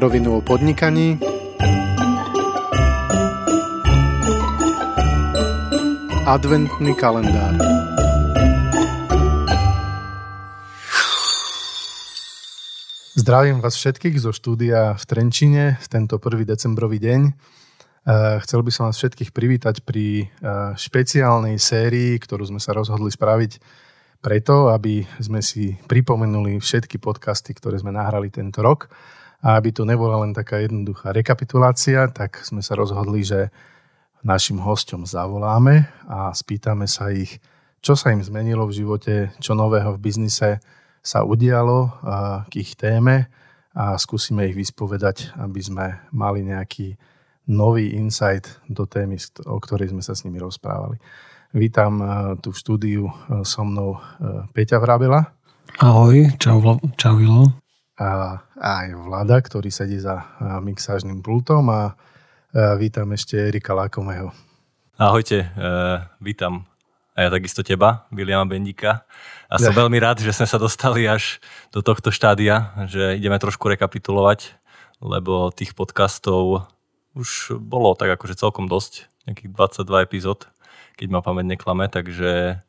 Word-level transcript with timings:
Rovinu 0.00 0.36
o 0.36 0.40
podnikaní 0.40 1.20
Adventný 6.24 6.96
kalendár 6.96 7.52
Zdravím 13.12 13.60
vás 13.60 13.76
všetkých 13.76 14.16
zo 14.24 14.32
štúdia 14.32 14.96
v 14.96 15.04
Trenčine 15.04 15.76
v 15.76 15.86
tento 15.92 16.16
1. 16.16 16.48
decembrový 16.48 16.96
deň. 16.96 17.20
Eh, 17.28 18.40
chcel 18.40 18.64
by 18.64 18.72
som 18.72 18.88
vás 18.88 18.96
všetkých 18.96 19.36
privítať 19.36 19.84
pri 19.84 20.24
eh, 20.24 20.28
špeciálnej 20.80 21.60
sérii, 21.60 22.16
ktorú 22.16 22.48
sme 22.48 22.56
sa 22.56 22.72
rozhodli 22.72 23.12
spraviť 23.12 23.60
preto, 24.24 24.72
aby 24.72 25.04
sme 25.20 25.44
si 25.44 25.76
pripomenuli 25.84 26.56
všetky 26.56 26.96
podcasty, 26.96 27.52
ktoré 27.52 27.76
sme 27.76 27.92
nahrali 27.92 28.32
tento 28.32 28.64
rok 28.64 28.88
a 29.40 29.56
aby 29.56 29.72
to 29.72 29.88
nebola 29.88 30.20
len 30.20 30.36
taká 30.36 30.60
jednoduchá 30.60 31.16
rekapitulácia, 31.16 32.08
tak 32.12 32.44
sme 32.44 32.60
sa 32.60 32.76
rozhodli, 32.76 33.24
že 33.24 33.48
našim 34.20 34.60
hosťom 34.60 35.08
zavoláme 35.08 35.88
a 36.04 36.28
spýtame 36.36 36.84
sa 36.84 37.08
ich, 37.08 37.40
čo 37.80 37.96
sa 37.96 38.12
im 38.12 38.20
zmenilo 38.20 38.68
v 38.68 38.76
živote, 38.84 39.32
čo 39.40 39.56
nového 39.56 39.96
v 39.96 40.02
biznise 40.04 40.60
sa 41.00 41.24
udialo 41.24 41.88
k 42.52 42.60
ich 42.60 42.76
téme 42.76 43.32
a 43.72 43.96
skúsime 43.96 44.52
ich 44.52 44.56
vyspovedať, 44.60 45.32
aby 45.40 45.60
sme 45.64 45.86
mali 46.12 46.44
nejaký 46.44 47.00
nový 47.48 47.96
insight 47.96 48.60
do 48.68 48.84
témy, 48.84 49.16
o 49.48 49.56
ktorej 49.56 49.96
sme 49.96 50.04
sa 50.04 50.12
s 50.12 50.28
nimi 50.28 50.36
rozprávali. 50.36 51.00
Vítam 51.56 51.98
tu 52.44 52.52
v 52.52 52.60
štúdiu 52.60 53.08
so 53.48 53.64
mnou 53.64 53.96
Peťa 54.52 54.76
Vrabela. 54.76 55.32
Ahoj, 55.80 56.36
čau, 56.36 56.60
čau 57.00 57.14
Vilo. 57.16 57.69
A 58.00 58.40
aj 58.56 58.96
Vlada, 58.96 59.36
ktorý 59.44 59.68
sedí 59.68 60.00
za 60.00 60.24
mixážnym 60.64 61.20
pultom 61.20 61.68
a 61.68 61.92
vítam 62.80 63.12
ešte 63.12 63.36
Erika 63.36 63.76
Lákomého. 63.76 64.32
Ahojte, 64.96 65.52
vítam 66.16 66.64
a 67.12 67.18
ja 67.22 67.28
takisto 67.28 67.60
teba, 67.60 68.08
Viliama 68.08 68.48
Bendika. 68.48 69.04
A 69.52 69.60
som 69.60 69.76
ja. 69.76 69.84
veľmi 69.84 70.00
rád, 70.00 70.24
že 70.24 70.32
sme 70.32 70.48
sa 70.48 70.56
dostali 70.56 71.04
až 71.04 71.44
do 71.68 71.84
tohto 71.84 72.08
štádia, 72.08 72.72
že 72.88 73.20
ideme 73.20 73.36
trošku 73.36 73.68
rekapitulovať, 73.68 74.56
lebo 75.04 75.52
tých 75.52 75.76
podcastov 75.76 76.72
už 77.12 77.60
bolo 77.60 77.92
tak 77.92 78.16
akože 78.16 78.40
celkom 78.40 78.64
dosť, 78.64 79.12
nejakých 79.28 79.52
22 79.52 80.08
epizód 80.08 80.48
keď 81.00 81.08
ma 81.08 81.24
pamäť 81.24 81.56
neklame, 81.56 81.88
takže 81.88 82.60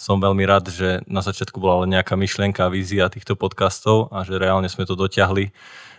som 0.00 0.16
veľmi 0.16 0.48
rád, 0.48 0.72
že 0.72 1.04
na 1.04 1.20
začiatku 1.20 1.60
bola 1.60 1.84
len 1.84 1.92
nejaká 1.92 2.16
myšlienka, 2.16 2.72
vízia 2.72 3.12
týchto 3.12 3.36
podcastov 3.36 4.08
a 4.08 4.24
že 4.24 4.40
reálne 4.40 4.64
sme 4.72 4.88
to 4.88 4.96
dotiahli 4.96 5.52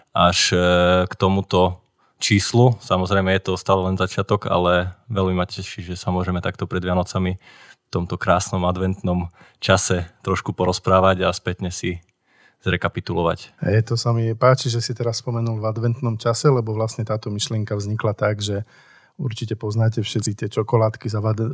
až 0.10 0.58
e, 0.58 0.60
k 1.06 1.14
tomuto 1.14 1.78
číslu. 2.18 2.74
Samozrejme 2.82 3.30
je 3.38 3.46
to 3.46 3.62
stále 3.62 3.86
len 3.86 4.02
začiatok, 4.02 4.50
ale 4.50 4.98
veľmi 5.06 5.38
ma 5.38 5.46
teší, 5.46 5.86
že 5.86 5.94
sa 5.94 6.10
môžeme 6.10 6.42
takto 6.42 6.66
pred 6.66 6.82
Vianocami 6.82 7.38
v 7.38 7.88
tomto 7.94 8.18
krásnom 8.18 8.66
adventnom 8.66 9.30
čase 9.62 10.10
trošku 10.26 10.58
porozprávať 10.58 11.22
a 11.22 11.30
spätne 11.30 11.70
si 11.70 12.02
zrekapitulovať. 12.66 13.54
Je 13.62 13.82
to 13.86 14.02
sa 14.02 14.18
mi 14.18 14.34
páči, 14.34 14.74
že 14.74 14.82
si 14.82 14.98
teraz 14.98 15.22
spomenul 15.22 15.62
v 15.62 15.70
adventnom 15.70 16.18
čase, 16.18 16.50
lebo 16.50 16.74
vlastne 16.74 17.06
táto 17.06 17.30
myšlienka 17.30 17.78
vznikla 17.78 18.18
tak, 18.18 18.42
že 18.42 18.66
Určite 19.20 19.54
poznáte 19.60 20.02
všetci 20.02 20.32
tie 20.34 20.48
čokoládky 20.50 21.06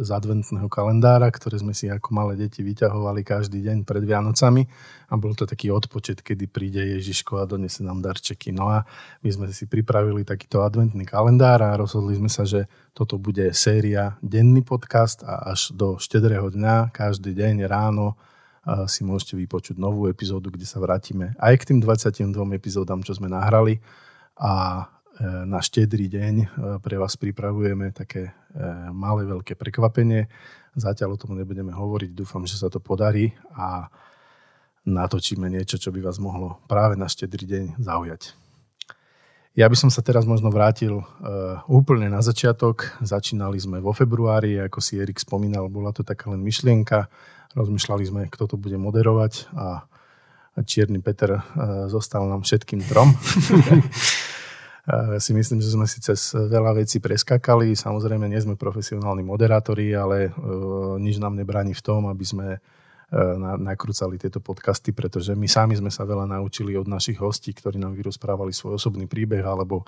z 0.05 0.09
adventného 0.13 0.69
kalendára, 0.72 1.27
ktoré 1.33 1.59
sme 1.59 1.75
si 1.75 1.91
ako 1.91 2.16
malé 2.16 2.38
deti 2.39 2.63
vyťahovali 2.63 3.25
každý 3.27 3.59
deň 3.59 3.83
pred 3.83 4.05
Vianocami 4.08 4.63
a 5.12 5.13
bol 5.19 5.35
to 5.35 5.44
taký 5.44 5.73
odpočet, 5.73 6.23
kedy 6.23 6.47
príde 6.47 6.79
Ježiško 6.79 7.41
a 7.41 7.50
donese 7.50 7.84
nám 7.84 8.00
darčeky. 8.00 8.56
No 8.56 8.72
a 8.72 8.88
my 9.19 9.29
sme 9.34 9.45
si 9.51 9.68
pripravili 9.68 10.23
takýto 10.23 10.63
adventný 10.63 11.03
kalendár 11.03 11.59
a 11.59 11.75
rozhodli 11.75 12.16
sme 12.16 12.31
sa, 12.31 12.47
že 12.47 12.72
toto 12.95 13.19
bude 13.19 13.51
séria 13.51 14.16
denný 14.24 14.63
podcast 14.63 15.28
a 15.28 15.51
až 15.51 15.75
do 15.75 16.00
štedrého 16.00 16.47
dňa, 16.47 16.95
každý 16.95 17.35
deň 17.35 17.68
ráno 17.68 18.16
si 18.88 19.07
môžete 19.07 19.39
vypočuť 19.39 19.79
novú 19.79 20.12
epizódu, 20.12 20.51
kde 20.51 20.68
sa 20.68 20.84
vrátime 20.84 21.35
aj 21.39 21.56
k 21.63 21.68
tým 21.72 21.79
22 21.79 22.31
epizódam, 22.51 23.00
čo 23.00 23.16
sme 23.16 23.31
nahrali 23.31 23.79
a 24.35 24.84
na 25.22 25.59
štedrý 25.61 26.05
deň 26.05 26.33
e, 26.38 26.45
pre 26.78 27.01
vás 27.01 27.17
pripravujeme 27.17 27.89
také 27.89 28.29
e, 28.29 28.31
malé, 28.94 29.25
veľké 29.25 29.57
prekvapenie. 29.57 30.29
Zatiaľ 30.78 31.17
o 31.17 31.22
tom 31.22 31.33
nebudeme 31.33 31.73
hovoriť, 31.73 32.13
dúfam, 32.13 32.45
že 32.45 32.61
sa 32.61 32.69
to 32.69 32.78
podarí 32.78 33.33
a 33.57 33.89
natočíme 34.85 35.50
niečo, 35.50 35.81
čo 35.81 35.89
by 35.89 36.06
vás 36.06 36.22
mohlo 36.22 36.61
práve 36.69 36.94
na 36.94 37.09
štedrý 37.09 37.50
deň 37.50 37.66
zaujať. 37.81 38.38
Ja 39.57 39.66
by 39.66 39.73
som 39.73 39.89
sa 39.89 40.06
teraz 40.06 40.29
možno 40.29 40.53
vrátil 40.53 41.01
e, 41.01 41.06
úplne 41.66 42.13
na 42.13 42.22
začiatok. 42.22 42.94
Začínali 43.01 43.57
sme 43.57 43.81
vo 43.81 43.97
februári, 43.97 44.61
ako 44.61 44.77
si 44.85 45.01
Erik 45.01 45.17
spomínal, 45.17 45.66
bola 45.66 45.89
to 45.89 46.06
taká 46.06 46.29
len 46.29 46.45
myšlienka. 46.45 47.09
Rozmýšľali 47.57 48.03
sme, 48.06 48.22
kto 48.29 48.53
to 48.53 48.56
bude 48.61 48.77
moderovať 48.77 49.50
a 49.57 49.81
Čierny 50.57 51.01
Peter 51.06 51.38
zostal 51.85 52.25
nám 52.25 52.41
všetkým 52.41 52.81
trom. 52.85 53.13
si 55.20 55.36
myslím, 55.36 55.59
že 55.59 55.75
sme 55.75 55.84
si 55.84 56.00
cez 56.00 56.31
veľa 56.31 56.80
vecí 56.80 57.03
preskakali. 57.03 57.75
Samozrejme, 57.75 58.24
nie 58.31 58.40
sme 58.40 58.56
profesionálni 58.56 59.20
moderátori, 59.20 59.92
ale 59.92 60.31
uh, 60.31 60.96
nič 60.96 61.20
nám 61.20 61.36
nebráni 61.36 61.75
v 61.75 61.84
tom, 61.84 62.08
aby 62.08 62.24
sme 62.24 62.48
uh, 62.56 62.59
nakrúcali 63.59 64.16
tieto 64.16 64.40
podcasty, 64.40 64.96
pretože 64.96 65.36
my 65.36 65.44
sami 65.44 65.75
sme 65.75 65.92
sa 65.92 66.08
veľa 66.08 66.31
naučili 66.31 66.80
od 66.80 66.88
našich 66.88 67.20
hostí, 67.20 67.52
ktorí 67.52 67.75
nám 67.75 68.00
vyrozprávali 68.00 68.56
svoj 68.56 68.80
osobný 68.80 69.12
príbeh 69.12 69.44
alebo 69.44 69.84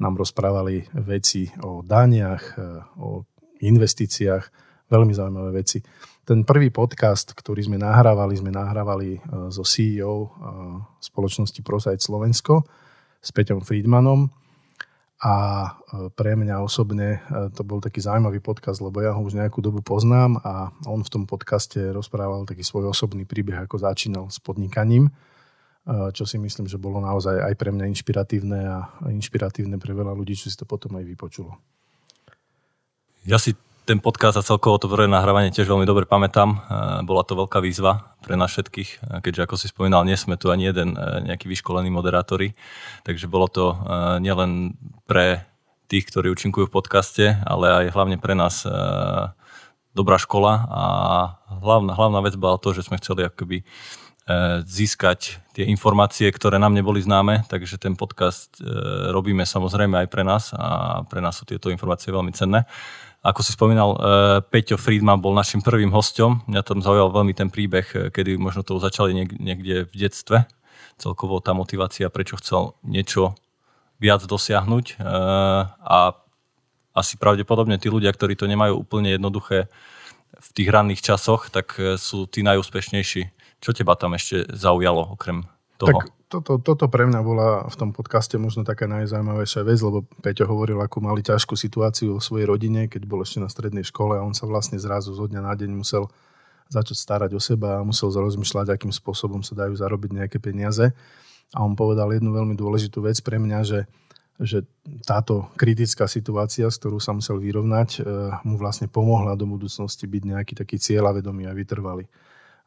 nám 0.00 0.16
rozprávali 0.16 0.88
veci 0.96 1.52
o 1.60 1.84
daniach, 1.84 2.44
uh, 2.56 2.80
o 3.04 3.28
investíciách, 3.60 4.44
veľmi 4.88 5.12
zaujímavé 5.12 5.60
veci. 5.60 5.84
Ten 6.24 6.40
prvý 6.48 6.72
podcast, 6.72 7.36
ktorý 7.36 7.68
sme 7.68 7.76
nahrávali, 7.76 8.36
sme 8.36 8.52
nahrávali 8.52 9.16
so 9.48 9.64
CEO 9.64 10.28
spoločnosti 11.00 11.60
ProSite 11.64 12.04
Slovensko, 12.04 12.68
s 13.18 13.28
Peťom 13.34 13.62
Friedmanom 13.62 14.30
a 15.18 15.34
e, 15.66 15.68
pre 16.14 16.38
mňa 16.38 16.62
osobne 16.62 17.18
e, 17.18 17.50
to 17.50 17.66
bol 17.66 17.82
taký 17.82 17.98
zaujímavý 17.98 18.38
podcast, 18.38 18.78
lebo 18.78 19.02
ja 19.02 19.10
ho 19.10 19.20
už 19.20 19.34
nejakú 19.34 19.58
dobu 19.58 19.82
poznám 19.82 20.38
a 20.46 20.70
on 20.86 21.02
v 21.02 21.10
tom 21.10 21.24
podcaste 21.26 21.90
rozprával 21.90 22.46
taký 22.46 22.62
svoj 22.62 22.94
osobný 22.94 23.26
príbeh, 23.26 23.66
ako 23.66 23.82
začínal 23.82 24.30
s 24.30 24.38
podnikaním, 24.38 25.10
e, 25.10 25.12
čo 26.14 26.22
si 26.22 26.38
myslím, 26.38 26.70
že 26.70 26.78
bolo 26.78 27.02
naozaj 27.02 27.34
aj 27.34 27.54
pre 27.58 27.74
mňa 27.74 27.90
inšpiratívne 27.90 28.60
a 28.62 28.78
inšpiratívne 29.10 29.74
pre 29.82 29.90
veľa 29.90 30.14
ľudí, 30.14 30.38
čo 30.38 30.46
si 30.46 30.54
to 30.54 30.62
potom 30.62 30.94
aj 30.94 31.04
vypočulo. 31.10 31.58
Ja 33.26 33.42
si 33.42 33.58
ten 33.88 34.04
podcast 34.04 34.36
a 34.36 34.44
celkovo 34.44 34.76
to 34.76 34.84
prvé 34.84 35.08
nahrávanie 35.08 35.48
tiež 35.48 35.64
veľmi 35.64 35.88
dobre 35.88 36.04
pamätám. 36.04 36.52
E, 36.52 36.56
bola 37.08 37.24
to 37.24 37.32
veľká 37.32 37.64
výzva 37.64 38.12
pre 38.20 38.36
nás 38.36 38.52
všetkých, 38.52 38.90
e, 39.00 39.24
keďže 39.24 39.48
ako 39.48 39.56
si 39.56 39.72
spomínal, 39.72 40.04
nie 40.04 40.12
sme 40.12 40.36
tu 40.36 40.52
ani 40.52 40.68
jeden 40.68 40.92
e, 40.92 41.24
nejaký 41.24 41.48
vyškolení 41.48 41.88
moderátori, 41.88 42.52
takže 43.08 43.24
bolo 43.32 43.48
to 43.48 43.80
nielen 44.20 44.76
pre 45.08 45.48
tých, 45.88 46.04
ktorí 46.12 46.28
účinkujú 46.28 46.68
v 46.68 46.76
podcaste, 46.76 47.24
ale 47.48 47.88
aj 47.88 47.96
hlavne 47.96 48.20
pre 48.20 48.36
nás 48.36 48.68
dobrá 49.96 50.20
škola 50.20 50.68
a 50.68 50.84
hlavná, 51.64 51.96
hlavná 51.96 52.20
vec 52.20 52.36
bola 52.36 52.60
to, 52.60 52.76
že 52.76 52.84
sme 52.84 53.00
chceli 53.00 53.24
akoby 53.24 53.64
získať 54.68 55.40
tie 55.56 55.64
informácie, 55.64 56.28
ktoré 56.28 56.60
nám 56.60 56.76
neboli 56.76 57.00
známe, 57.00 57.48
takže 57.48 57.80
ten 57.80 57.96
podcast 57.96 58.60
robíme 59.08 59.48
samozrejme 59.48 60.04
aj 60.04 60.08
pre 60.12 60.20
nás 60.20 60.52
a 60.52 61.00
pre 61.08 61.24
nás 61.24 61.40
sú 61.40 61.48
tieto 61.48 61.72
informácie 61.72 62.12
veľmi 62.12 62.36
cenné. 62.36 62.68
Ako 63.18 63.42
si 63.42 63.50
spomínal, 63.50 63.90
uh, 63.94 63.98
Peťo 64.46 64.78
Friedman 64.78 65.18
bol 65.18 65.34
našim 65.34 65.58
prvým 65.58 65.90
hostom. 65.90 66.38
Mňa 66.46 66.62
tam 66.62 66.78
zaujal 66.78 67.10
veľmi 67.10 67.34
ten 67.34 67.50
príbeh, 67.50 67.86
eh, 67.94 67.98
kedy 68.14 68.38
možno 68.38 68.62
to 68.62 68.78
začali 68.78 69.10
niekde 69.14 69.90
v 69.90 69.94
detstve. 69.94 70.46
Celkovo 71.02 71.42
tá 71.42 71.50
motivácia, 71.50 72.06
prečo 72.14 72.38
chcel 72.38 72.78
niečo 72.86 73.34
viac 73.98 74.22
dosiahnuť. 74.22 75.02
Uh, 75.02 75.66
a 75.82 76.14
asi 76.94 77.18
pravdepodobne 77.18 77.78
tí 77.78 77.90
ľudia, 77.90 78.14
ktorí 78.14 78.38
to 78.38 78.46
nemajú 78.46 78.86
úplne 78.86 79.14
jednoduché 79.18 79.66
v 80.38 80.48
tých 80.54 80.68
ranných 80.70 81.02
časoch, 81.02 81.50
tak 81.50 81.78
sú 81.98 82.26
tí 82.26 82.42
najúspešnejší. 82.42 83.22
Čo 83.58 83.70
teba 83.74 83.94
tam 83.98 84.14
ešte 84.14 84.46
zaujalo 84.50 85.14
okrem 85.14 85.46
toho? 85.78 86.02
Tak 86.02 86.17
toto, 86.28 86.60
toto 86.60 86.86
pre 86.92 87.08
mňa 87.08 87.20
bola 87.24 87.48
v 87.66 87.76
tom 87.80 87.90
podcaste 87.96 88.36
možno 88.36 88.60
taká 88.60 88.84
najzaujímavejšia 88.84 89.64
vec, 89.64 89.80
lebo 89.80 90.04
Peťo 90.20 90.44
hovoril, 90.44 90.76
ako 90.84 91.00
mali 91.00 91.24
ťažkú 91.24 91.56
situáciu 91.56 92.16
vo 92.16 92.20
svojej 92.20 92.44
rodine, 92.44 92.84
keď 92.84 93.08
bol 93.08 93.24
ešte 93.24 93.40
na 93.40 93.48
strednej 93.48 93.82
škole 93.82 94.20
a 94.20 94.24
on 94.24 94.36
sa 94.36 94.44
vlastne 94.44 94.76
zrazu 94.76 95.16
zo 95.16 95.24
dňa 95.24 95.40
na 95.40 95.56
deň 95.56 95.72
musel 95.72 96.12
začať 96.68 96.96
starať 97.00 97.30
o 97.32 97.40
seba 97.40 97.80
a 97.80 97.86
musel 97.86 98.12
rozmýšľať, 98.12 98.76
akým 98.76 98.92
spôsobom 98.92 99.40
sa 99.40 99.56
dajú 99.56 99.72
zarobiť 99.72 100.10
nejaké 100.20 100.36
peniaze. 100.36 100.92
A 101.56 101.64
on 101.64 101.72
povedal 101.72 102.12
jednu 102.12 102.28
veľmi 102.36 102.52
dôležitú 102.52 103.00
vec 103.00 103.16
pre 103.24 103.40
mňa, 103.40 103.58
že, 103.64 103.80
že 104.36 104.68
táto 105.08 105.48
kritická 105.56 106.04
situácia, 106.04 106.68
s 106.68 106.76
ktorou 106.76 107.00
sa 107.00 107.16
musel 107.16 107.40
vyrovnať, 107.40 107.88
eh, 107.98 108.04
mu 108.44 108.60
vlastne 108.60 108.84
pomohla 108.84 109.32
do 109.32 109.48
budúcnosti 109.48 110.04
byť 110.04 110.22
nejaký 110.28 110.52
taký 110.60 110.76
cieľavedomý 110.76 111.48
a 111.48 111.56
vytrvalý 111.56 112.04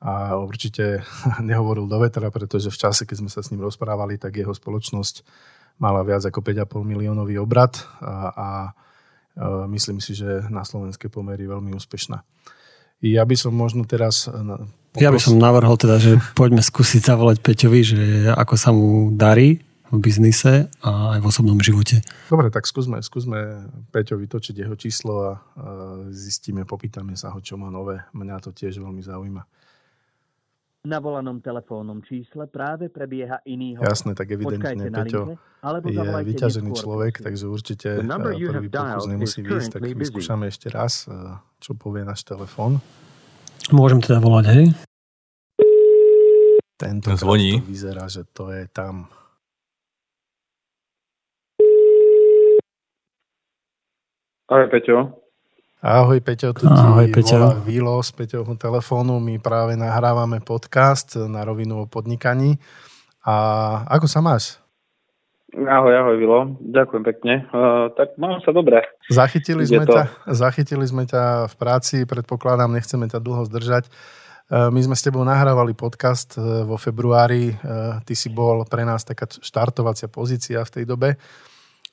a 0.01 0.33
určite 0.41 1.05
nehovoril 1.49 1.85
do 1.85 2.01
vetra, 2.01 2.33
pretože 2.33 2.73
v 2.73 2.81
čase, 2.81 3.05
keď 3.05 3.17
sme 3.21 3.29
sa 3.29 3.45
s 3.45 3.53
ním 3.53 3.61
rozprávali, 3.61 4.17
tak 4.17 4.41
jeho 4.41 4.51
spoločnosť 4.51 5.23
mala 5.77 6.01
viac 6.01 6.25
ako 6.25 6.41
5,5 6.41 6.81
miliónový 6.85 7.41
obrad 7.41 7.77
a, 8.01 8.33
a 8.33 8.47
myslím 9.71 10.03
si, 10.03 10.13
že 10.13 10.45
na 10.51 10.61
slovenské 10.67 11.07
pomery 11.07 11.47
veľmi 11.47 11.71
úspešná. 11.73 12.21
Ja 13.01 13.25
by 13.25 13.33
som 13.33 13.57
možno 13.57 13.81
teraz... 13.89 14.29
Pokos... 14.29 15.01
Ja 15.01 15.09
by 15.09 15.17
som 15.17 15.41
navrhol 15.41 15.73
teda, 15.79 15.97
že 15.97 16.21
poďme 16.37 16.61
skúsiť 16.61 17.01
zavolať 17.01 17.41
Peťovi, 17.41 17.81
že 17.81 18.01
ako 18.29 18.53
sa 18.59 18.69
mu 18.69 19.09
darí 19.09 19.57
v 19.91 19.97
biznise 19.99 20.69
a 20.85 21.17
aj 21.17 21.19
v 21.19 21.25
osobnom 21.25 21.57
živote. 21.59 22.05
Dobre, 22.29 22.53
tak 22.53 22.69
skúsme, 22.69 23.01
skúsme 23.01 23.67
Peťo 23.89 24.21
vytočiť 24.21 24.55
jeho 24.63 24.75
číslo 24.77 25.13
a, 25.17 25.31
a 25.31 25.33
zistíme, 26.13 26.63
popýtame 26.63 27.17
sa 27.17 27.33
ho, 27.33 27.41
čo 27.41 27.57
má 27.57 27.73
nové. 27.73 28.05
Mňa 28.13 28.37
to 28.39 28.53
tiež 28.53 28.77
veľmi 28.77 29.01
zaujíma. 29.01 29.41
Na 30.81 30.97
volanom 30.97 31.37
telefónnom 31.37 32.01
čísle 32.01 32.49
práve 32.49 32.89
prebieha 32.89 33.37
iný 33.45 33.77
hovor. 33.77 33.93
Jasné, 33.93 34.17
tak 34.17 34.33
evidentne 34.33 34.89
Peťo 34.89 35.37
je 35.85 36.01
vyťažený 36.01 36.73
človek, 36.73 37.21
takže 37.21 37.45
určite 37.45 38.01
eh, 38.01 38.49
prvý 38.49 38.65
pokus 38.65 39.05
nemusí 39.05 39.45
výjsť, 39.45 39.77
tak 39.77 39.85
vyskúšame 39.85 40.49
ešte 40.49 40.73
raz, 40.73 41.05
eh, 41.05 41.37
čo 41.61 41.77
povie 41.77 42.01
náš 42.01 42.25
telefón. 42.25 42.81
Môžem 43.69 44.01
teda 44.01 44.17
volať, 44.17 44.45
hej? 44.57 44.65
Tento 46.81 47.13
Zvoní. 47.13 47.61
to 47.61 47.69
vyzerá, 47.69 48.09
že 48.09 48.25
to 48.33 48.49
je 48.49 48.65
tam. 48.73 49.05
Ahoj 54.49 54.65
Peťo. 54.73 55.20
Ahoj 55.81 56.21
Peťo, 56.21 56.53
tu 56.53 56.69
Ahoj, 56.69 57.09
ti 57.09 57.17
Peťo. 57.17 57.41
volá 57.41 57.57
Vilo 57.65 57.97
z 58.05 58.13
Peťovho 58.13 58.53
telefónu. 58.53 59.17
My 59.17 59.41
práve 59.41 59.73
nahrávame 59.73 60.37
podcast 60.37 61.17
na 61.17 61.41
rovinu 61.41 61.81
o 61.81 61.85
podnikaní. 61.89 62.61
A 63.25 63.33
ako 63.89 64.05
sa 64.05 64.21
máš? 64.21 64.61
Ahoj, 65.57 65.89
ahoj 65.89 66.21
Vilo, 66.21 66.53
ďakujem 66.61 67.01
pekne. 67.01 67.33
Uh, 67.49 67.89
tak 67.97 68.13
mám 68.21 68.37
sa 68.45 68.53
dobre. 68.53 68.85
Zachytili 69.09 69.65
sme, 69.65 69.89
to... 69.89 69.97
ťa, 69.97 70.29
zachytili 70.29 70.85
sme 70.85 71.09
ťa 71.09 71.49
v 71.49 71.55
práci, 71.57 72.05
predpokladám, 72.05 72.69
nechceme 72.69 73.09
ťa 73.09 73.17
dlho 73.17 73.49
zdržať. 73.49 73.89
Uh, 74.53 74.69
my 74.69 74.85
sme 74.85 74.93
s 74.93 75.01
tebou 75.01 75.25
nahrávali 75.25 75.73
podcast 75.73 76.37
uh, 76.37 76.61
vo 76.61 76.77
februári. 76.77 77.57
Uh, 77.57 77.97
ty 78.05 78.13
si 78.13 78.29
bol 78.29 78.69
pre 78.69 78.85
nás 78.85 79.01
taká 79.01 79.25
štartovacia 79.25 80.05
pozícia 80.05 80.61
v 80.61 80.73
tej 80.77 80.85
dobe. 80.85 81.17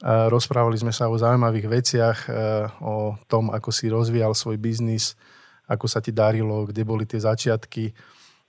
Rozprávali 0.07 0.79
sme 0.79 0.95
sa 0.95 1.11
o 1.11 1.19
zaujímavých 1.19 1.67
veciach, 1.67 2.19
e, 2.27 2.33
o 2.87 3.19
tom, 3.27 3.51
ako 3.51 3.75
si 3.75 3.91
rozvíjal 3.91 4.31
svoj 4.31 4.55
biznis, 4.55 5.19
ako 5.67 5.91
sa 5.91 5.99
ti 5.99 6.15
darilo, 6.15 6.71
kde 6.71 6.87
boli 6.87 7.03
tie 7.03 7.19
začiatky. 7.19 7.91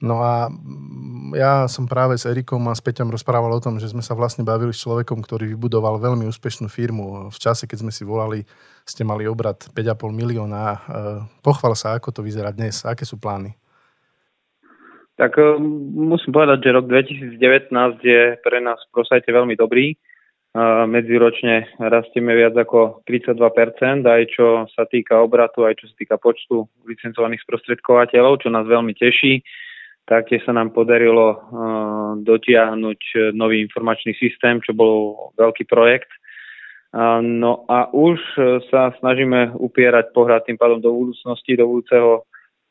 No 0.06 0.22
a 0.22 0.46
mm, 0.46 1.34
ja 1.34 1.66
som 1.66 1.90
práve 1.90 2.22
s 2.22 2.30
Erikom 2.30 2.62
a 2.70 2.78
s 2.78 2.86
Peťom 2.86 3.10
rozprával 3.10 3.50
o 3.50 3.64
tom, 3.66 3.82
že 3.82 3.90
sme 3.90 4.06
sa 4.06 4.14
vlastne 4.14 4.46
bavili 4.46 4.70
s 4.70 4.86
človekom, 4.86 5.26
ktorý 5.26 5.50
vybudoval 5.58 5.98
veľmi 5.98 6.30
úspešnú 6.30 6.70
firmu. 6.70 7.34
V 7.34 7.38
čase, 7.42 7.66
keď 7.66 7.82
sme 7.82 7.92
si 7.92 8.06
volali, 8.06 8.46
ste 8.86 9.02
mali 9.02 9.26
obrad 9.26 9.58
5,5 9.74 10.06
milióna. 10.14 10.62
E, 10.70 10.78
pochval 11.42 11.74
sa, 11.74 11.98
ako 11.98 12.14
to 12.14 12.22
vyzerá 12.22 12.54
dnes, 12.54 12.86
aké 12.86 13.10
sú 13.10 13.18
plány? 13.18 13.58
Tak 15.18 15.34
e, 15.34 15.58
musím 15.98 16.30
povedať, 16.30 16.62
že 16.62 16.78
rok 16.78 16.86
2019 16.86 17.74
je 18.06 18.38
pre 18.38 18.62
nás 18.62 18.78
v 18.86 19.02
Prosajte 19.02 19.34
veľmi 19.34 19.58
dobrý 19.58 19.98
medziročne 20.90 21.78
rastieme 21.78 22.34
viac 22.34 22.58
ako 22.58 23.06
32%, 23.06 24.02
aj 24.02 24.24
čo 24.34 24.66
sa 24.74 24.90
týka 24.90 25.22
obratu, 25.22 25.70
aj 25.70 25.78
čo 25.78 25.86
sa 25.86 25.96
týka 25.96 26.16
počtu 26.18 26.66
licencovaných 26.90 27.46
sprostredkovateľov, 27.46 28.42
čo 28.42 28.50
nás 28.50 28.66
veľmi 28.66 28.98
teší. 28.98 29.46
Taktiež 30.10 30.42
sa 30.42 30.58
nám 30.58 30.74
podarilo 30.74 31.38
dotiahnuť 32.26 33.30
nový 33.38 33.62
informačný 33.62 34.18
systém, 34.18 34.58
čo 34.66 34.74
bol 34.74 35.30
veľký 35.38 35.70
projekt. 35.70 36.10
No 37.22 37.70
a 37.70 37.94
už 37.94 38.18
sa 38.74 38.90
snažíme 38.98 39.54
upierať 39.54 40.10
pohľad 40.10 40.50
tým 40.50 40.58
pádom 40.58 40.82
do 40.82 40.90
budúcnosti, 40.90 41.54
do 41.54 41.70
budúceho 41.70 42.26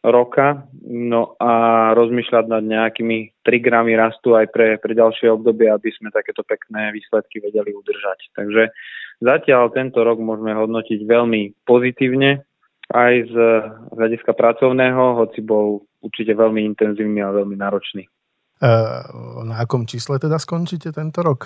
roka, 0.05 0.71
no 0.87 1.35
a 1.43 1.53
rozmýšľať 1.99 2.45
nad 2.47 2.62
nejakými 2.62 3.43
triggerami 3.43 3.99
rastu 3.99 4.39
aj 4.39 4.47
pre, 4.55 4.79
pre 4.79 4.95
ďalšie 4.95 5.27
obdobie, 5.35 5.67
aby 5.67 5.91
sme 5.91 6.15
takéto 6.15 6.47
pekné 6.47 6.95
výsledky 6.95 7.43
vedeli 7.43 7.75
udržať. 7.75 8.31
Takže 8.39 8.71
zatiaľ 9.19 9.75
tento 9.75 10.06
rok 10.06 10.23
môžeme 10.23 10.55
hodnotiť 10.55 11.03
veľmi 11.03 11.67
pozitívne, 11.67 12.47
aj 12.89 13.15
z 13.29 13.35
hľadiska 13.93 14.33
pracovného, 14.33 15.21
hoci 15.21 15.45
bol 15.45 15.85
určite 16.00 16.33
veľmi 16.33 16.65
intenzívny 16.65 17.21
a 17.21 17.35
veľmi 17.35 17.56
náročný. 17.59 18.09
E, 18.59 18.71
na 19.45 19.55
akom 19.61 19.85
čísle 19.85 20.17
teda 20.17 20.41
skončíte 20.41 20.95
tento 20.95 21.21
rok? 21.21 21.45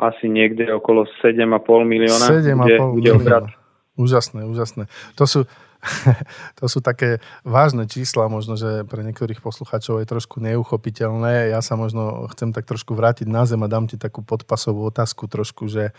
Asi 0.00 0.32
niekde 0.32 0.70
okolo 0.70 1.04
7,5 1.20 1.44
milióna. 1.84 2.26
7,5 2.30 2.96
milióna. 2.96 3.52
Úžasné, 3.98 4.48
úžasné. 4.48 4.88
To 5.20 5.28
sú, 5.28 5.44
to 6.58 6.64
sú 6.68 6.84
také 6.84 7.24
vážne 7.40 7.88
čísla, 7.88 8.28
možno, 8.28 8.56
že 8.56 8.84
pre 8.84 9.00
niektorých 9.00 9.40
poslucháčov 9.40 10.04
je 10.04 10.06
trošku 10.08 10.38
neuchopiteľné. 10.40 11.52
Ja 11.52 11.64
sa 11.64 11.76
možno 11.80 12.28
chcem 12.36 12.52
tak 12.52 12.68
trošku 12.68 12.92
vrátiť 12.92 13.26
na 13.28 13.48
zem 13.48 13.60
a 13.64 13.68
dám 13.70 13.88
ti 13.88 13.96
takú 13.96 14.20
podpasovú 14.20 14.84
otázku 14.92 15.26
trošku, 15.26 15.72
že, 15.72 15.96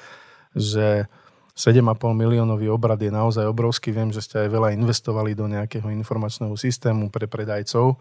že 0.54 1.10
7,5 1.58 2.16
miliónový 2.16 2.72
obrad 2.72 3.02
je 3.02 3.12
naozaj 3.12 3.44
obrovský. 3.50 3.92
Viem, 3.92 4.14
že 4.16 4.24
ste 4.24 4.48
aj 4.48 4.50
veľa 4.54 4.70
investovali 4.78 5.36
do 5.36 5.50
nejakého 5.50 5.90
informačného 5.92 6.56
systému 6.56 7.12
pre 7.12 7.28
predajcov, 7.28 8.00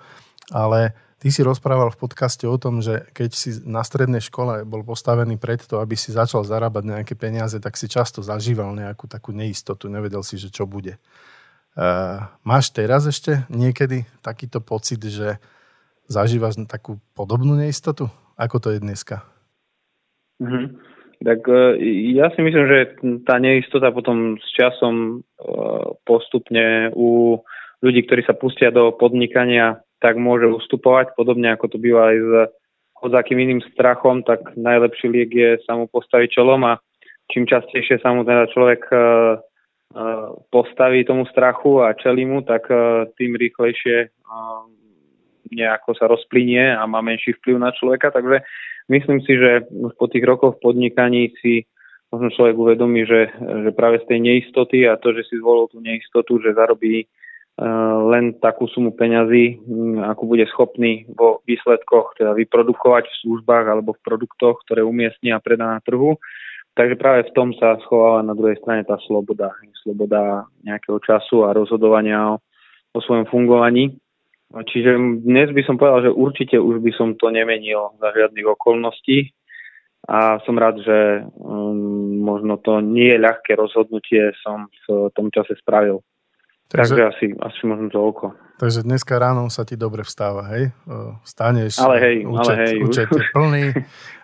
ale 0.54 0.94
ty 1.18 1.28
si 1.34 1.42
rozprával 1.42 1.90
v 1.90 2.00
podcaste 2.00 2.46
o 2.46 2.56
tom, 2.56 2.78
že 2.80 3.10
keď 3.10 3.30
si 3.34 3.50
na 3.66 3.82
strednej 3.82 4.22
škole 4.22 4.62
bol 4.62 4.86
postavený 4.86 5.36
pred 5.36 5.60
to, 5.60 5.82
aby 5.82 5.98
si 5.98 6.14
začal 6.14 6.46
zarábať 6.46 6.84
nejaké 6.86 7.14
peniaze, 7.18 7.58
tak 7.58 7.74
si 7.74 7.90
často 7.90 8.22
zažíval 8.22 8.70
nejakú 8.72 9.10
takú 9.10 9.34
neistotu, 9.34 9.90
nevedel 9.90 10.22
si, 10.22 10.38
že 10.38 10.48
čo 10.52 10.64
bude. 10.68 11.00
Uh, 11.70 12.26
máš 12.42 12.74
teraz 12.74 13.06
ešte 13.06 13.46
niekedy 13.46 14.02
takýto 14.26 14.58
pocit, 14.58 14.98
že 15.06 15.38
zažívaš 16.10 16.58
takú 16.66 16.98
podobnú 17.14 17.54
neistotu? 17.54 18.10
Ako 18.34 18.58
to 18.58 18.74
je 18.74 18.82
dneska? 18.82 19.22
Mm-hmm. 20.42 20.66
Tak 21.22 21.40
uh, 21.46 21.78
ja 22.16 22.26
si 22.34 22.42
myslím, 22.42 22.66
že 22.66 22.78
tá 23.22 23.38
neistota 23.38 23.94
potom 23.94 24.34
s 24.42 24.48
časom 24.58 25.22
uh, 25.22 25.94
postupne 26.02 26.90
u 26.98 27.38
ľudí, 27.80 28.02
ktorí 28.02 28.26
sa 28.26 28.34
pustia 28.34 28.74
do 28.74 28.90
podnikania, 28.90 29.78
tak 30.02 30.18
môže 30.18 30.50
ustupovať, 30.50 31.14
podobne 31.14 31.54
ako 31.54 31.76
to 31.76 31.78
býva 31.78 32.10
aj 32.12 32.18
s 32.18 32.30
hodzakým 33.00 33.38
iným 33.40 33.60
strachom, 33.72 34.20
tak 34.26 34.42
najlepší 34.56 35.06
liek 35.08 35.30
je 35.32 35.50
sa 35.64 35.76
čelom 36.28 36.60
a 36.68 36.82
čím 37.32 37.48
častejšie 37.48 38.02
sa 38.04 38.12
mu 38.12 38.26
teda 38.26 38.50
človek 38.52 38.82
postaví 40.50 41.04
tomu 41.04 41.26
strachu 41.26 41.82
a 41.82 41.92
čelí 41.98 42.22
mu, 42.24 42.42
tak 42.46 42.70
tým 43.18 43.34
rýchlejšie 43.34 44.14
nejako 45.50 45.98
sa 45.98 46.06
rozplynie 46.06 46.78
a 46.78 46.86
má 46.86 47.02
menší 47.02 47.34
vplyv 47.34 47.58
na 47.58 47.74
človeka. 47.74 48.14
Takže 48.14 48.46
myslím 48.88 49.18
si, 49.26 49.34
že 49.34 49.66
po 49.98 50.06
tých 50.06 50.22
rokoch 50.22 50.56
v 50.56 50.62
podnikaní 50.62 51.34
si 51.42 51.66
možno 52.14 52.30
človek 52.30 52.54
uvedomí, 52.58 53.06
že, 53.06 53.34
že 53.66 53.70
práve 53.74 54.02
z 54.02 54.14
tej 54.14 54.18
neistoty 54.22 54.86
a 54.86 54.98
to, 54.98 55.10
že 55.14 55.26
si 55.26 55.42
zvolil 55.42 55.66
tú 55.70 55.82
neistotu, 55.82 56.38
že 56.38 56.54
zarobí 56.54 57.06
len 58.10 58.40
takú 58.40 58.70
sumu 58.72 58.94
peňazí, 58.96 59.60
ako 60.00 60.22
bude 60.24 60.48
schopný 60.48 61.04
vo 61.12 61.44
výsledkoch 61.44 62.16
teda 62.16 62.32
vyprodukovať 62.32 63.04
v 63.04 63.18
službách 63.26 63.66
alebo 63.68 63.92
v 63.92 64.02
produktoch, 64.06 64.64
ktoré 64.64 64.80
umiestnia 64.80 65.36
a 65.36 65.44
predá 65.44 65.76
na 65.76 65.80
trhu, 65.84 66.16
Takže 66.80 66.96
práve 66.96 67.28
v 67.28 67.36
tom 67.36 67.52
sa 67.60 67.76
schováva 67.84 68.24
na 68.24 68.32
druhej 68.32 68.56
strane 68.64 68.88
tá 68.88 68.96
sloboda. 69.04 69.52
Sloboda 69.84 70.48
nejakého 70.64 70.96
času 71.04 71.44
a 71.44 71.52
rozhodovania 71.52 72.32
o, 72.32 72.40
o 72.96 72.98
svojom 73.04 73.28
fungovaní. 73.28 74.00
Čiže 74.48 75.20
dnes 75.20 75.52
by 75.52 75.60
som 75.68 75.76
povedal, 75.76 76.08
že 76.08 76.16
určite 76.16 76.56
už 76.56 76.80
by 76.80 76.88
som 76.96 77.20
to 77.20 77.28
nemenil 77.28 77.92
za 78.00 78.16
žiadnych 78.16 78.48
okolností 78.56 79.28
a 80.08 80.40
som 80.48 80.56
rád, 80.56 80.80
že 80.80 81.28
um, 81.36 82.24
možno 82.24 82.56
to 82.56 82.80
nie 82.80 83.12
je 83.12 83.28
ľahké 83.28 83.60
rozhodnutie 83.60 84.32
som 84.40 84.72
v 84.88 85.12
tom 85.12 85.28
čase 85.28 85.60
spravil. 85.60 86.00
Takže, 86.70 86.94
Takže 86.94 87.02
asi, 87.10 87.26
asi 87.42 87.60
možno 87.66 87.90
oko. 87.98 88.30
Takže 88.62 88.86
dneska 88.86 89.18
ráno 89.18 89.50
sa 89.50 89.66
ti 89.66 89.74
dobre 89.74 90.06
vstáva, 90.06 90.46
hej? 90.54 90.70
Staneš, 91.26 91.82
ale 91.82 91.96
hej, 91.98 92.16
účet, 92.30 92.54
ale 92.54 92.62
hej. 92.62 92.74
účet 92.86 93.08
je 93.10 93.24
plný. 93.34 93.64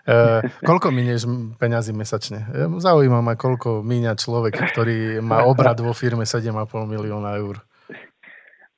Uh, 0.07 0.47
koľko 0.63 0.95
minieš 0.95 1.27
peňazí 1.59 1.91
mesačne? 1.91 2.47
Zaujíma 2.79 3.19
ma, 3.19 3.35
koľko 3.35 3.83
míňa 3.83 4.15
človek, 4.15 4.55
ktorý 4.71 5.19
má 5.27 5.43
obrad 5.43 5.83
vo 5.83 5.91
firme 5.91 6.23
7,5 6.23 6.55
milióna 6.87 7.35
eur. 7.43 7.59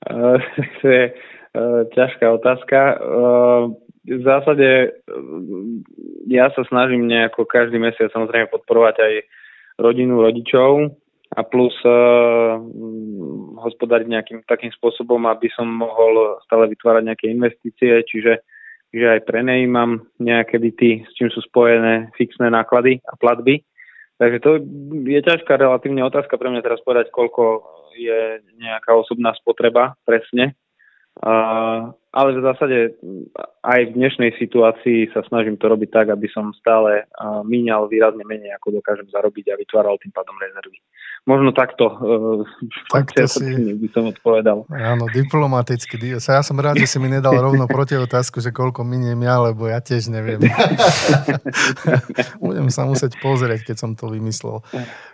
Uh, 0.08 0.40
to 0.80 0.84
je 0.88 1.04
uh, 1.12 1.84
ťažká 1.92 2.24
otázka. 2.40 3.04
V 4.08 4.22
zásade 4.24 4.96
ja 6.24 6.48
sa 6.56 6.62
snažím 6.72 7.04
nejako 7.04 7.44
každý 7.44 7.76
mesiac 7.76 8.08
samozrejme 8.16 8.48
podporovať 8.48 8.96
aj 8.96 9.12
rodinu, 9.76 10.24
rodičov 10.24 10.96
a 11.38 11.46
plus 11.46 11.74
uh, 11.86 12.58
hospodariť 13.62 14.06
nejakým 14.10 14.38
takým 14.50 14.74
spôsobom, 14.74 15.22
aby 15.30 15.46
som 15.54 15.70
mohol 15.70 16.42
stále 16.42 16.66
vytvárať 16.74 17.02
nejaké 17.06 17.26
investície, 17.30 18.02
čiže 18.02 18.42
že 18.88 19.04
aj 19.04 19.28
prenajímam 19.28 20.08
nejaké 20.16 20.56
byty, 20.56 21.04
s 21.04 21.12
čím 21.12 21.28
sú 21.28 21.44
spojené 21.44 22.08
fixné 22.16 22.48
náklady 22.48 23.04
a 23.04 23.14
platby. 23.20 23.60
Takže 24.16 24.38
to 24.40 24.50
je 25.04 25.20
ťažká 25.22 25.60
relatívne 25.60 26.02
otázka 26.02 26.40
pre 26.40 26.48
mňa 26.50 26.64
teraz 26.64 26.80
povedať, 26.82 27.12
koľko 27.12 27.62
je 27.94 28.42
nejaká 28.58 28.96
osobná 28.96 29.36
spotreba 29.36 29.94
presne. 30.08 30.56
Uh, 31.18 31.90
ale 32.14 32.38
v 32.38 32.46
zásade 32.46 32.78
aj 33.66 33.80
v 33.90 33.94
dnešnej 33.98 34.38
situácii 34.38 35.10
sa 35.10 35.26
snažím 35.26 35.58
to 35.58 35.66
robiť 35.66 35.90
tak, 35.90 36.06
aby 36.14 36.30
som 36.30 36.54
stále 36.54 37.04
uh, 37.04 37.42
míňal 37.42 37.90
výrazne 37.90 38.22
menej, 38.22 38.54
ako 38.54 38.78
dokážem 38.78 39.10
zarobiť 39.10 39.50
a 39.50 39.58
vytváral 39.58 39.98
tým 39.98 40.14
pádom 40.14 40.38
rezervy. 40.38 40.78
Možno 41.28 41.52
takto, 41.52 41.92
uh, 41.92 42.40
takto 42.88 43.28
si... 43.28 43.76
by 43.76 43.88
som 43.92 44.08
odpovedal. 44.08 44.64
Áno, 44.72 45.04
diplomaticky. 45.12 46.00
Ja 46.16 46.40
som 46.40 46.56
rád, 46.56 46.80
že 46.80 46.88
si 46.88 46.96
mi 46.96 47.12
nedal 47.12 47.36
rovno 47.36 47.68
proti 47.76 48.00
otázku, 48.00 48.40
že 48.40 48.48
koľko 48.48 48.80
miniem 48.80 49.20
ja, 49.20 49.36
lebo 49.36 49.68
ja 49.68 49.76
tiež 49.84 50.08
neviem. 50.08 50.40
Budem 52.40 52.72
sa 52.72 52.88
musieť 52.88 53.20
pozrieť, 53.20 53.68
keď 53.68 53.76
som 53.76 53.92
to 53.92 54.08
vymyslel. 54.08 54.64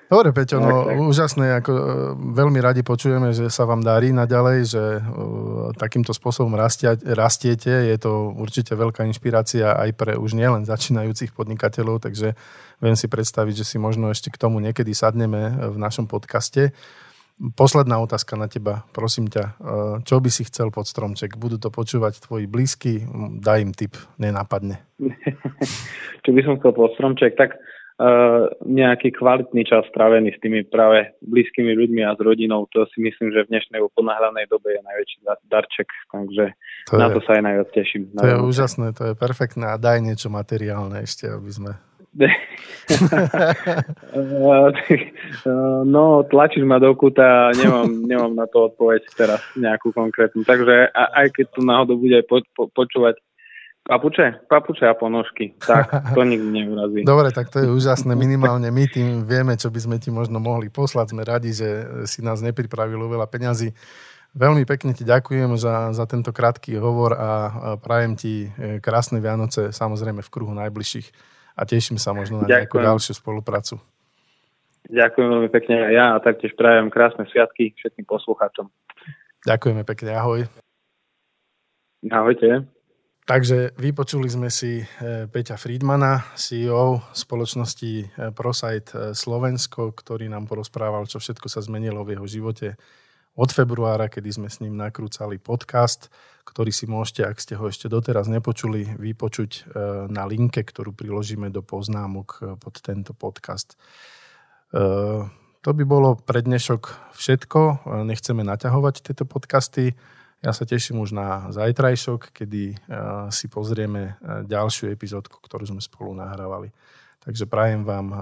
Dobre, 0.05 0.37
Peťo, 0.37 0.61
no 0.61 0.85
tak, 0.85 0.93
tak. 0.93 0.97
úžasné, 1.01 1.47
ako 1.65 1.73
e, 1.73 1.83
veľmi 2.37 2.61
radi 2.61 2.85
počujeme, 2.85 3.33
že 3.33 3.49
sa 3.49 3.65
vám 3.65 3.81
darí 3.81 4.13
naďalej, 4.13 4.59
že 4.69 4.85
uh, 5.01 5.73
takýmto 5.81 6.13
spôsobom 6.13 6.53
rastia, 6.53 6.93
rastiete. 7.01 7.73
Je 7.73 7.97
to 7.97 8.37
určite 8.37 8.77
veľká 8.77 9.01
inšpirácia 9.09 9.73
aj 9.73 9.91
pre 9.97 10.13
už 10.21 10.37
nielen 10.37 10.69
začínajúcich 10.69 11.33
podnikateľov, 11.33 12.05
takže 12.05 12.37
viem 12.85 12.97
si 13.01 13.09
predstaviť, 13.09 13.65
že 13.65 13.65
si 13.65 13.77
možno 13.81 14.13
ešte 14.13 14.29
k 14.29 14.37
tomu 14.37 14.61
niekedy 14.61 14.93
sadneme 14.93 15.73
v 15.73 15.77
našom 15.81 16.05
podcaste. 16.05 16.77
Posledná 17.35 17.99
otázka 17.99 18.39
na 18.39 18.47
teba, 18.47 18.87
prosím 18.95 19.27
ťa. 19.27 19.59
Čo 20.07 20.23
by 20.23 20.31
si 20.31 20.47
chcel 20.47 20.71
pod 20.71 20.87
stromček? 20.87 21.35
Budú 21.35 21.59
to 21.59 21.67
počúvať 21.67 22.23
tvoji 22.23 22.47
blízky? 22.47 23.03
Daj 23.43 23.59
im 23.59 23.73
tip, 23.75 23.99
nenápadne. 24.23 24.79
čo 26.25 26.31
by 26.31 26.41
som 26.47 26.63
chcel 26.63 26.71
pod 26.79 26.95
stromček? 26.95 27.35
Tak 27.35 27.59
nejaký 28.67 29.15
kvalitný 29.15 29.63
čas 29.63 29.87
strávený 29.87 30.35
s 30.35 30.43
tými 30.43 30.67
práve 30.67 31.15
blízkymi 31.23 31.79
ľuďmi 31.79 32.03
a 32.03 32.19
s 32.19 32.21
rodinou, 32.21 32.67
to 32.75 32.83
si 32.91 32.99
myslím, 32.99 33.31
že 33.31 33.47
v 33.47 33.51
dnešnej 33.55 33.79
ponáhľanej 33.95 34.51
dobe 34.51 34.75
je 34.75 34.83
najväčší 34.83 35.19
darček, 35.47 35.87
takže 36.11 36.59
to 36.91 36.99
na 36.99 37.07
je, 37.07 37.15
to 37.15 37.21
sa 37.23 37.39
aj 37.39 37.43
najviac 37.47 37.69
teším. 37.71 38.03
To 38.19 38.27
je 38.27 38.39
úžasné, 38.43 38.87
to 38.99 39.03
je 39.11 39.15
perfektné. 39.15 39.71
A 39.71 39.79
daj 39.79 40.03
niečo 40.03 40.27
materiálne 40.27 41.07
ešte, 41.07 41.31
aby 41.31 41.51
sme... 41.55 41.79
no, 45.95 46.23
tlačíš 46.31 46.63
ma 46.63 46.79
do 46.79 46.95
kúta 46.95 47.51
a 47.51 47.55
nemám, 47.55 47.91
nemám 48.11 48.35
na 48.35 48.47
to 48.47 48.71
odpoveď 48.71 49.03
teraz 49.19 49.43
nejakú 49.59 49.91
konkrétnu, 49.91 50.47
takže 50.47 50.91
aj 50.95 51.27
keď 51.35 51.47
to 51.55 51.61
náhodou 51.63 51.99
bude 51.99 52.15
aj 52.23 52.27
po, 52.31 52.39
po, 52.55 52.71
počúvať 52.71 53.19
Papuče? 53.85 54.49
Papuče 54.49 54.89
a 54.89 54.97
ponožky. 54.97 55.53
Tak, 55.61 56.17
to 56.17 56.25
nikdy 56.25 56.65
neurazí. 56.65 57.05
Dobre, 57.13 57.29
tak 57.37 57.53
to 57.53 57.61
je 57.61 57.69
úžasné. 57.69 58.17
Minimálne 58.17 58.73
my 58.73 58.85
tým 58.89 59.29
vieme, 59.29 59.61
čo 59.61 59.69
by 59.69 59.81
sme 59.81 59.97
ti 60.01 60.09
možno 60.09 60.41
mohli 60.41 60.73
poslať. 60.73 61.13
Sme 61.13 61.23
radi, 61.29 61.53
že 61.53 61.69
si 62.09 62.25
nás 62.25 62.41
nepripravilo 62.41 63.05
veľa 63.13 63.29
peňazí. 63.29 63.77
Veľmi 64.35 64.65
pekne 64.67 64.97
ti 64.97 65.05
ďakujem 65.05 65.55
za, 65.61 65.93
za 65.93 66.05
tento 66.11 66.35
krátky 66.35 66.75
hovor 66.81 67.15
a 67.15 67.31
prajem 67.79 68.19
ti 68.19 68.51
e, 68.51 68.83
krásne 68.83 69.23
Vianoce, 69.23 69.71
samozrejme 69.71 70.27
v 70.27 70.33
kruhu 70.33 70.51
najbližších 70.59 71.07
a 71.55 71.63
teším 71.63 72.03
sa 72.03 72.11
možno 72.11 72.43
na 72.43 72.51
nejakú 72.51 72.83
ďakujem. 72.83 72.89
ďalšiu 72.91 73.13
spoluprácu. 73.15 73.79
Ďakujem 74.91 75.29
veľmi 75.31 75.51
pekne 75.55 75.87
aj 75.87 75.93
ja 75.95 76.07
a 76.13 76.19
taktiež 76.19 76.51
prajem 76.59 76.91
krásne 76.91 77.31
sviatky 77.31 77.79
všetkým 77.79 78.11
poslucháčom. 78.11 78.67
Ďakujeme 79.47 79.87
pekne, 79.87 80.19
ahoj. 80.19 80.51
Ahojte. 82.11 82.67
Takže 83.25 83.73
vypočuli 83.81 84.29
sme 84.29 84.53
si 84.53 84.85
e, 84.85 85.25
Peťa 85.25 85.57
Friedmana, 85.57 86.29
CEO 86.37 87.01
spoločnosti 87.17 87.93
e, 87.97 88.07
ProSite 88.37 88.93
e, 88.93 88.99
Slovensko, 89.17 89.97
ktorý 89.97 90.29
nám 90.29 90.45
porozprával, 90.45 91.09
čo 91.09 91.25
všetko 91.25 91.49
sa 91.49 91.65
zmenilo 91.65 92.05
v 92.05 92.21
jeho 92.21 92.27
živote 92.29 92.77
od 93.33 93.49
februára, 93.49 94.13
kedy 94.13 94.29
sme 94.29 94.53
s 94.53 94.61
ním 94.61 94.77
nakrúcali 94.77 95.41
podcast, 95.41 96.13
ktorý 96.45 96.69
si 96.69 96.85
môžete, 96.85 97.25
ak 97.25 97.41
ste 97.41 97.57
ho 97.57 97.65
ešte 97.65 97.89
doteraz 97.89 98.29
nepočuli, 98.29 98.93
vypočuť 99.01 99.75
na 100.07 100.23
linke, 100.29 100.63
ktorú 100.63 100.95
priložíme 100.95 101.51
do 101.51 101.59
poznámok 101.59 102.61
pod 102.63 102.79
tento 102.79 103.11
podcast. 103.11 103.75
To 104.71 105.71
by 105.75 105.83
bolo 105.83 106.15
pre 106.15 106.47
dnešok 106.47 107.11
všetko. 107.11 107.91
Nechceme 108.07 108.47
naťahovať 108.47 109.03
tieto 109.03 109.27
podcasty. 109.27 109.99
Ja 110.45 110.53
sa 110.53 110.69
teším 110.69 111.01
už 111.01 111.17
na 111.17 111.49
zajtrajšok, 111.57 112.37
kedy 112.37 112.77
eh, 112.77 112.79
si 113.33 113.49
pozrieme 113.49 114.21
eh, 114.21 114.45
ďalšiu 114.45 114.93
epizódku, 114.93 115.41
ktorú 115.41 115.65
sme 115.65 115.81
spolu 115.81 116.13
nahrávali. 116.13 116.69
Takže 117.25 117.49
prajem 117.49 117.81
vám 117.81 118.13
eh, 118.13 118.19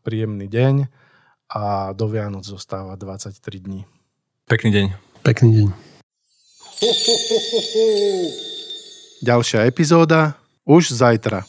príjemný 0.00 0.48
deň 0.48 0.88
a 1.52 1.92
do 1.92 2.08
Vianoc 2.08 2.48
zostáva 2.48 2.96
23 2.96 3.36
dní. 3.60 3.84
Pekný 4.48 4.70
deň. 4.72 4.86
Pekný 5.20 5.48
deň. 5.60 5.68
Ďalšia 9.20 9.68
epizóda 9.68 10.40
už 10.64 10.96
zajtra. 10.96 11.44